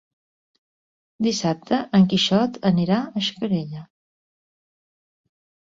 [1.27, 3.87] Dissabte en Quixot anirà a Xacarella.